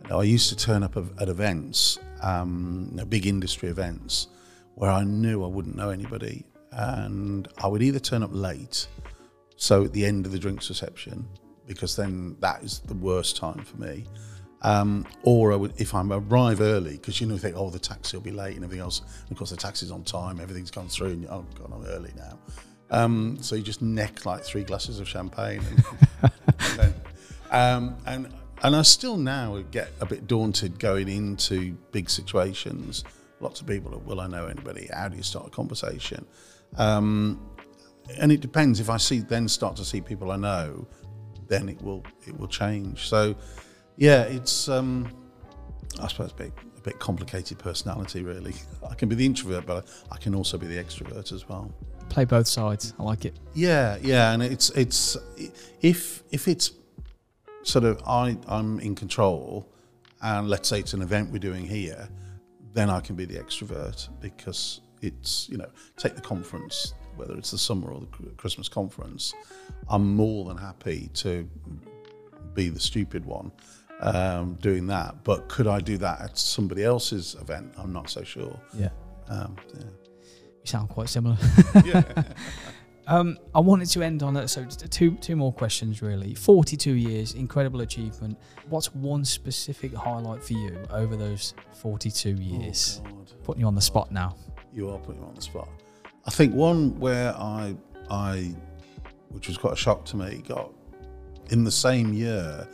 [0.03, 4.27] You know, I used to turn up at, events, um, you know, big industry events,
[4.75, 8.87] where I knew I wouldn't know anybody, and I would either turn up late,
[9.57, 11.27] so at the end of the drinks reception,
[11.69, 14.03] because then that is the worst time for me.
[14.63, 18.17] Um, or would, if I arrive early, because you know, you think, oh, the taxi
[18.17, 18.99] will be late and everything else.
[18.99, 22.12] And of course, the taxi's on time, everything's gone through, and oh god, I'm early
[22.17, 22.38] now.
[22.91, 26.93] Um, so you just neck like three glasses of champagne, and, and, then,
[27.51, 33.05] um, and and I still now get a bit daunted going into big situations.
[33.39, 34.89] Lots of people, are, will I know anybody?
[34.93, 36.25] How do you start a conversation?
[36.75, 37.39] Um,
[38.17, 38.79] and it depends.
[38.79, 40.88] If I see then start to see people I know,
[41.49, 43.07] then it will it will change.
[43.09, 43.35] So
[43.97, 45.12] yeah, it's um,
[46.01, 48.53] I suppose a bit a bit complicated personality really.
[48.89, 51.73] I can be the introvert, but I can also be the extrovert as well.
[52.07, 52.93] Play both sides.
[52.97, 53.35] I like it.
[53.53, 55.17] Yeah, yeah, and it's it's
[55.81, 56.71] if if it's
[57.63, 59.67] sort of I I'm in control,
[60.21, 62.07] and let's say it's an event we're doing here,
[62.73, 67.51] then I can be the extrovert because it's you know take the conference whether it's
[67.51, 69.34] the summer or the Christmas conference,
[69.89, 71.47] I'm more than happy to
[72.53, 73.51] be the stupid one
[73.99, 75.23] um, doing that.
[75.23, 77.73] But could I do that at somebody else's event?
[77.77, 78.60] I'm not so sure.
[78.73, 78.89] Yeah.
[79.27, 79.84] Um, yeah.
[79.84, 81.38] You sound quite similar.
[81.86, 82.03] yeah.
[83.10, 84.51] Um, I wanted to end on that.
[84.51, 86.36] So two two more questions really.
[86.36, 88.38] Forty two years, incredible achievement.
[88.69, 93.01] What's one specific highlight for you over those forty two years?
[93.03, 93.25] Oh.
[93.43, 94.36] Putting you on the spot now.
[94.71, 95.69] You are putting me on the spot.
[96.25, 97.75] I think one where I,
[98.10, 98.55] I,
[99.29, 100.71] which was quite a shock to me, got
[101.49, 102.67] in the same year,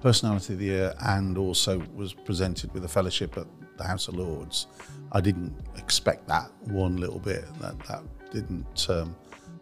[0.00, 4.14] Personality of the Year, and also was presented with a fellowship at the House of
[4.14, 4.66] Lords.
[5.12, 7.44] I didn't expect that one little bit.
[7.60, 9.16] That that didn't um,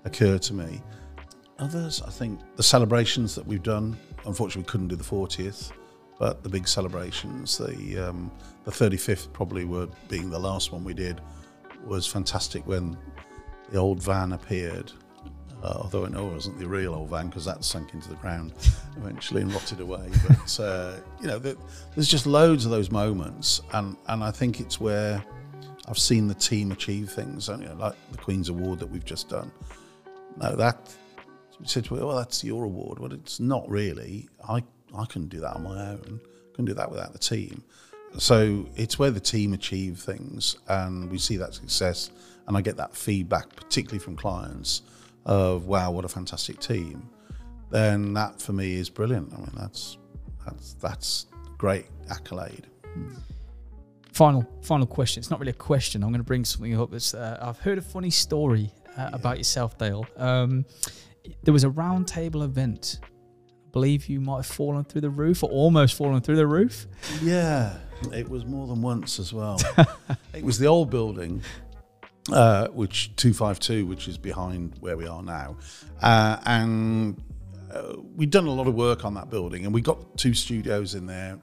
[0.04, 0.82] occur to me.
[1.58, 3.96] Others, I think, the celebrations that we've done.
[4.26, 5.70] Unfortunately, we couldn't do the 40th,
[6.18, 8.30] but the big celebrations, the um,
[8.64, 11.20] the 35th probably were being the last one we did,
[11.84, 12.96] was fantastic when
[13.72, 14.92] the old van appeared.
[15.62, 18.16] Uh, although I know it wasn't the real old van because that sunk into the
[18.16, 18.52] ground
[18.96, 20.10] eventually and rotted away.
[20.28, 21.56] But uh, you know, the,
[21.94, 25.24] there's just loads of those moments, and and I think it's where
[25.88, 27.48] I've seen the team achieve things.
[27.48, 29.50] You know, like the Queen's Award that we've just done.
[30.36, 30.92] No, that
[31.60, 32.98] we said, well, that's your award.
[32.98, 34.28] Well, it's not really.
[34.48, 34.64] I
[34.96, 36.20] I couldn't do that on my own.
[36.24, 37.62] I couldn't do that without the team.
[38.18, 42.10] So it's where the team achieve things, and we see that success
[42.46, 44.82] and I get that feedback, particularly from clients,
[45.24, 47.08] of wow, what a fantastic team.
[47.70, 49.32] Then that for me is brilliant.
[49.32, 49.96] I mean, that's
[50.44, 51.26] that's that's
[51.56, 52.66] great accolade.
[54.12, 55.20] Final final question.
[55.20, 56.02] It's not really a question.
[56.02, 56.92] I'm going to bring something up.
[56.92, 60.06] It's, uh, I've heard a funny story uh, about yourself, Dale.
[60.16, 60.66] Um,
[61.44, 62.98] there was a roundtable event.
[63.02, 66.86] I believe you might have fallen through the roof or almost fallen through the roof.
[67.22, 67.74] Yeah,
[68.12, 69.58] it was more than once as well.
[70.34, 71.42] it was the old building
[72.30, 75.56] uh, which 252, which is behind where we are now.
[76.00, 77.20] Uh, and
[77.72, 80.94] uh, we'd done a lot of work on that building and we got two studios
[80.94, 81.38] in there.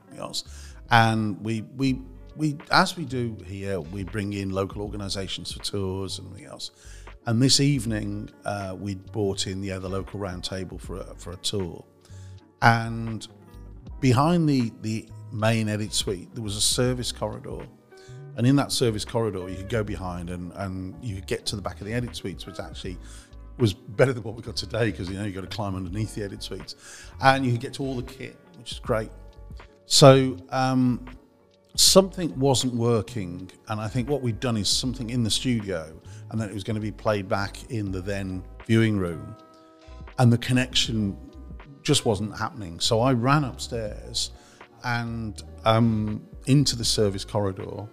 [0.91, 2.01] And we, we,
[2.35, 6.71] we, as we do here, we bring in local organisations for tours and everything else.
[7.25, 11.15] And this evening, uh, we'd brought in yeah, the other local round table for a,
[11.15, 11.83] for a tour.
[12.61, 13.27] And
[13.99, 17.67] behind the, the main edit suite, there was a service corridor
[18.39, 21.57] and in that service corridor, you could go behind and, and you could get to
[21.57, 22.97] the back of the edit suites, which actually
[23.57, 26.15] was better than what we got today because you know you got to climb underneath
[26.15, 26.75] the edit suites,
[27.21, 29.11] and you could get to all the kit, which is great.
[29.87, 31.05] So um,
[31.75, 36.39] something wasn't working, and I think what we'd done is something in the studio, and
[36.39, 39.35] then it was going to be played back in the then viewing room,
[40.17, 41.17] and the connection
[41.83, 42.79] just wasn't happening.
[42.79, 44.31] So I ran upstairs
[44.85, 47.85] and um, into the service corridor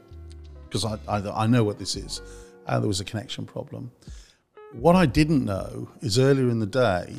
[0.83, 2.21] because I, I, I, know what this is.
[2.67, 3.91] Uh, there was a connection problem.
[4.73, 7.15] What I didn't know is earlier in the day,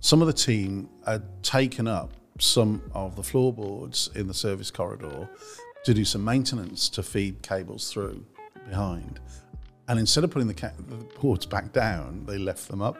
[0.00, 5.28] some of the team had taken up some of the floorboards in the service corridor
[5.84, 8.24] to do some maintenance to feed cables through
[8.68, 9.20] behind.
[9.88, 12.96] And instead of putting the, ca- the boards back down, they left them up.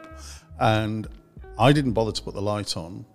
[0.59, 1.07] And
[1.57, 3.05] I didn't bother to put the light on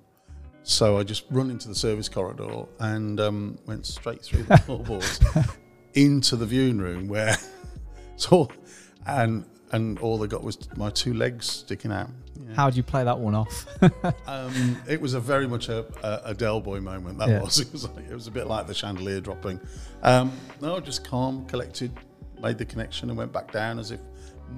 [0.69, 5.19] so I just run into the service corridor and um, went straight through the floorboards
[5.99, 7.37] into the viewing room where
[8.17, 8.49] so
[9.07, 12.09] and and all they got was my two legs sticking out.
[12.39, 12.55] Yeah.
[12.55, 13.67] How do you play that one off?
[14.27, 17.19] um, it was a very much a, a, a Del Boy moment.
[17.19, 17.43] That yeah.
[17.43, 17.61] was.
[17.61, 19.61] It was like, it was a bit like the chandelier dropping.
[20.03, 21.93] Um, no, just calm, collected,
[22.41, 24.01] made the connection, and went back down as if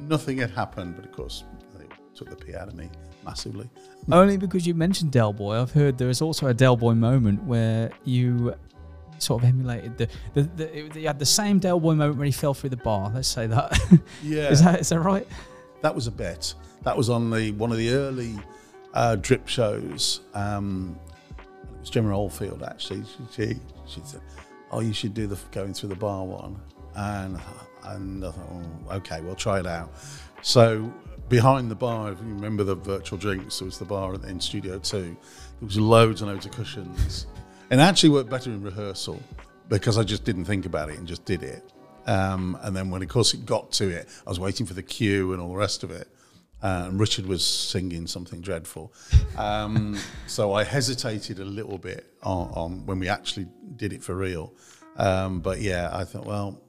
[0.03, 0.95] nothing had happened.
[0.95, 1.43] But of course,
[1.81, 2.91] it took the pee out of me
[3.25, 3.69] massively.
[4.13, 7.43] Only because you mentioned Del Boy, I've heard there is also a Del Boy moment
[7.43, 8.55] where you
[9.23, 12.27] sort of emulated the the, the it- you had the same Del Boy moment when
[12.27, 13.11] he fell through the bar.
[13.15, 13.79] Let's say that.
[14.23, 15.27] Yeah, is that is that right?
[15.83, 16.53] that was a bet.
[16.83, 18.39] That was on the one of the early
[18.95, 20.21] uh, drip shows.
[20.35, 20.99] Um,
[21.39, 23.03] it was Gemma Oldfield actually.
[23.35, 24.21] She, she she said,
[24.71, 26.61] "Oh, you should do the going through the bar one,"
[26.97, 27.39] and
[27.85, 28.49] and I thought,
[28.91, 29.93] oh, "Okay, we'll try it out."
[30.43, 30.93] So
[31.29, 34.79] behind the bar, if you remember the virtual drinks, there was the bar in Studio
[34.79, 35.17] Two.
[35.61, 37.27] There was loads and loads of cushions,
[37.71, 39.21] it actually worked better in rehearsal
[39.69, 41.73] because I just didn't think about it and just did it.
[42.07, 44.83] Um, and then when, of course, it got to it, I was waiting for the
[44.83, 46.09] cue and all the rest of it.
[46.63, 48.93] Uh, and Richard was singing something dreadful.
[49.39, 53.47] Um, so I hesitated a little bit on, on when we actually
[53.77, 54.53] did it for real.
[54.97, 56.61] Um, but yeah, I thought, well,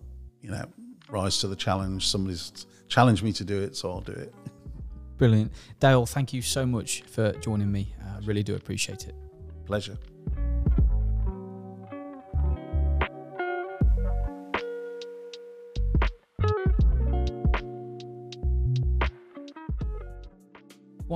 [0.42, 0.66] you know,
[1.10, 2.08] rise to the challenge.
[2.08, 4.34] Somebody's challenged me to do it, so I'll do it.
[5.18, 6.06] Brilliant, Dale.
[6.06, 7.94] Thank you so much for joining me.
[8.04, 9.16] I really do appreciate it.
[9.66, 9.98] Pleasure.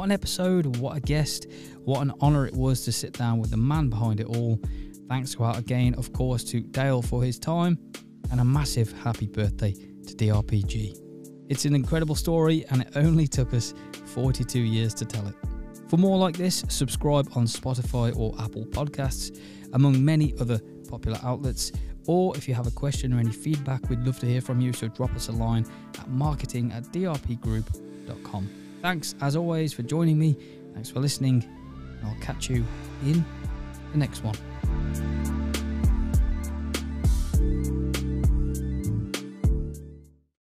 [0.05, 1.47] An episode, what a guest,
[1.83, 4.59] what an honour it was to sit down with the man behind it all.
[5.09, 7.79] Thanks out again, of course, to Dale for his time,
[8.29, 10.93] and a massive happy birthday to DRPG.
[11.49, 13.73] It's an incredible story, and it only took us
[14.05, 15.33] 42 years to tell it.
[15.87, 19.35] For more like this, subscribe on Spotify or Apple Podcasts,
[19.73, 21.71] among many other popular outlets.
[22.05, 24.71] Or if you have a question or any feedback, we'd love to hear from you,
[24.71, 25.65] so drop us a line
[25.97, 28.64] at marketing at drpgroup.com.
[28.85, 30.37] Thanks as always for joining me.
[30.75, 31.43] Thanks for listening.
[32.03, 32.63] I'll catch you
[33.01, 33.25] in
[33.91, 34.35] the next one.